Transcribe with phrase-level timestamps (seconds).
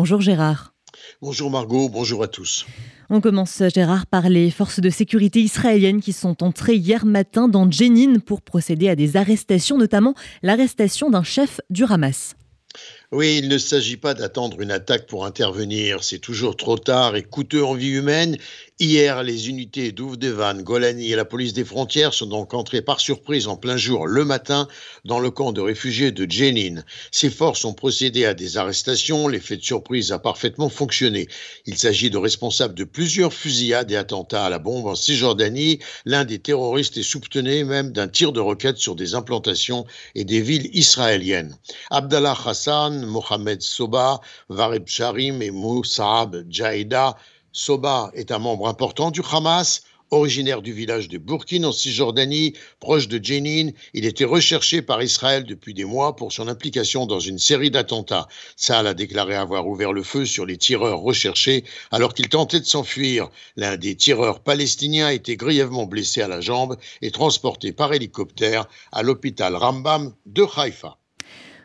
[0.00, 0.74] Bonjour Gérard.
[1.20, 2.66] Bonjour Margot, bonjour à tous.
[3.10, 7.68] On commence Gérard par les forces de sécurité israéliennes qui sont entrées hier matin dans
[7.68, 10.14] Jenin pour procéder à des arrestations, notamment
[10.44, 12.36] l'arrestation d'un chef du Hamas.
[13.10, 16.04] Oui, il ne s'agit pas d'attendre une attaque pour intervenir.
[16.04, 18.36] C'est toujours trop tard et coûteux en vie humaine.
[18.80, 23.48] Hier, les unités d'Ouvdevan, Golani et la police des frontières sont donc entrées par surprise
[23.48, 24.68] en plein jour le matin
[25.04, 26.84] dans le camp de réfugiés de Jenin.
[27.10, 29.26] Ces forces ont procédé à des arrestations.
[29.26, 31.26] L'effet de surprise a parfaitement fonctionné.
[31.66, 35.80] Il s'agit de responsables de plusieurs fusillades et attentats à la bombe en Cisjordanie.
[36.04, 40.40] L'un des terroristes est soupçonné même d'un tir de roquette sur des implantations et des
[40.40, 41.56] villes israéliennes.
[41.90, 47.16] Abdallah Hassan, Mohamed Soba, Vareb Sharim et Moussaab Jaïda.
[47.52, 49.82] Soba est un membre important du Hamas.
[50.10, 55.44] Originaire du village de Burkin en Cisjordanie, proche de Jenin, il était recherché par Israël
[55.44, 58.26] depuis des mois pour son implication dans une série d'attentats.
[58.56, 62.64] Saal a déclaré avoir ouvert le feu sur les tireurs recherchés alors qu'ils tentaient de
[62.64, 63.28] s'enfuir.
[63.56, 68.64] L'un des tireurs palestiniens a été grièvement blessé à la jambe et transporté par hélicoptère
[68.92, 70.96] à l'hôpital Rambam de Haïfa.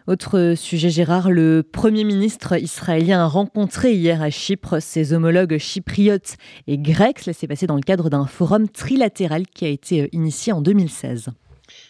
[0.06, 6.36] Autre sujet, Gérard, le Premier ministre israélien a rencontré hier à Chypre ses homologues chypriotes
[6.68, 7.20] et grecs.
[7.20, 10.62] Cela s'est passé dans le cadre d'un forum trilatéral qui a été euh, initié en
[10.62, 11.30] 2016.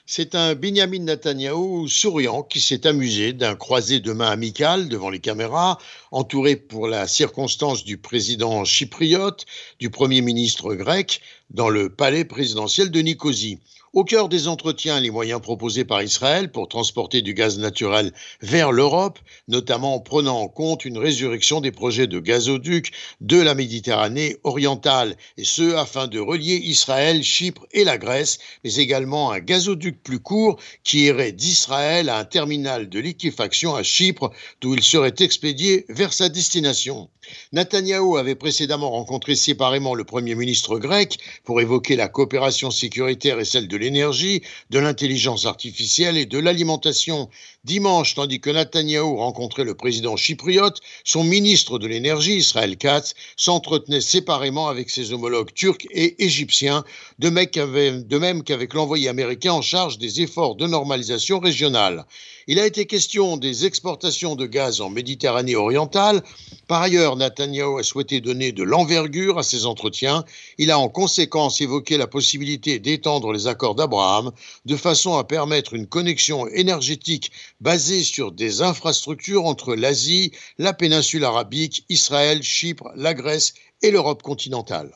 [0.06, 5.20] C'est un Benjamin Netanyahu souriant qui s'est amusé d'un croisé de main amical devant les
[5.20, 5.80] caméras,
[6.12, 9.46] entouré pour la circonstance du président chypriote,
[9.80, 13.58] du premier ministre grec, dans le palais présidentiel de Nicosie.
[13.96, 18.72] Au cœur des entretiens, les moyens proposés par Israël pour transporter du gaz naturel vers
[18.72, 24.38] l'Europe, notamment en prenant en compte une résurrection des projets de gazoduc de la Méditerranée
[24.44, 30.02] orientale, et ce afin de relier Israël, Chypre et la Grèce, mais également un gazoduc
[30.02, 35.14] plus court qui irait d'Israël à un terminal de liquéfaction à Chypre, d'où il serait
[35.20, 37.10] expédié vers sa destination.
[37.52, 43.46] Netanyahou avait précédemment rencontré séparément le Premier ministre grec pour évoquer la coopération sécuritaire et
[43.46, 47.30] celle de l'énergie, de l'intelligence artificielle et de l'alimentation.
[47.66, 54.02] Dimanche, tandis que Netanyahou rencontrait le président chypriote, son ministre de l'énergie, Israël Katz, s'entretenait
[54.02, 56.84] séparément avec ses homologues turcs et égyptiens,
[57.20, 62.06] de même qu'avec l'envoyé américain en charge des efforts de normalisation régionale.
[62.48, 66.22] Il a été question des exportations de gaz en Méditerranée orientale.
[66.68, 70.24] Par ailleurs, Netanyahu a souhaité donner de l'envergure à ces entretiens.
[70.58, 74.32] Il a en conséquence évoqué la possibilité d'étendre les accords d'Abraham
[74.66, 81.26] de façon à permettre une connexion énergétique basée sur des infrastructures entre l'Asie, la péninsule
[81.26, 84.92] arabique, Israël, Chypre, la Grèce et l'Europe continentale.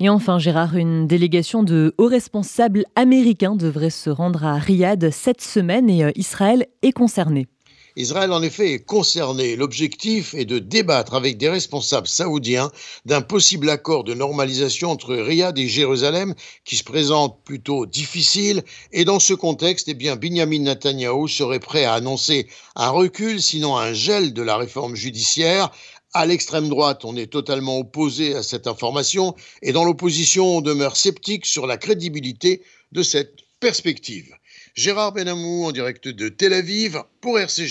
[0.00, 5.40] Et enfin, Gérard, une délégation de hauts responsables américains devrait se rendre à Riyad cette
[5.40, 7.48] semaine et euh, Israël est concerné.
[7.98, 9.56] Israël, en effet, est concerné.
[9.56, 12.70] L'objectif est de débattre avec des responsables saoudiens
[13.06, 18.62] d'un possible accord de normalisation entre Riyad et Jérusalem qui se présente plutôt difficile.
[18.92, 23.76] Et dans ce contexte, eh bien, Benjamin Netanyahu serait prêt à annoncer un recul, sinon
[23.76, 25.72] un gel de la réforme judiciaire,
[26.14, 30.96] à l'extrême droite, on est totalement opposé à cette information et dans l'opposition, on demeure
[30.96, 34.38] sceptique sur la crédibilité de cette perspective.
[34.78, 37.66] Gérard Benamou en direct de Tel Aviv pour RCG.